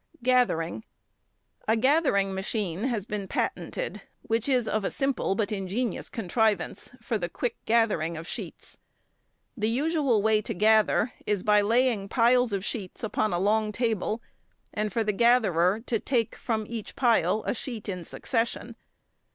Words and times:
Gathering.—A 0.23 1.77
gathering 1.77 2.33
machine 2.33 2.85
has 2.85 3.05
been 3.05 3.27
patented 3.27 4.01
which 4.23 4.49
is 4.49 4.67
of 4.67 4.83
a 4.83 4.89
simple 4.89 5.35
but 5.35 5.51
ingenious 5.51 6.09
contrivance 6.09 6.91
for 6.99 7.19
the 7.19 7.29
quick 7.29 7.55
gathering 7.65 8.17
of 8.17 8.27
sheets. 8.27 8.79
The 9.55 9.69
usual 9.69 10.23
way 10.23 10.41
to 10.41 10.55
gather, 10.55 11.13
is 11.27 11.43
by 11.43 11.61
laying 11.61 12.09
piles 12.09 12.51
of 12.51 12.65
sheets 12.65 13.03
upon 13.03 13.31
a 13.31 13.37
long 13.37 13.71
table, 13.71 14.23
and 14.73 14.91
for 14.91 15.03
the 15.03 15.13
gatherer 15.13 15.81
to 15.85 15.99
take 15.99 16.33
from 16.33 16.65
each 16.67 16.95
pile 16.95 17.43
a 17.45 17.53
sheet 17.53 17.87
in 17.87 18.03
succession. 18.03 18.75